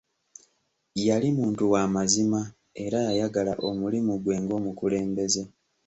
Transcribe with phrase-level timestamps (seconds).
[1.07, 2.41] Yali muntu wa mazima
[2.85, 5.43] era yayagala omulimu gwe ng'omukulembeze.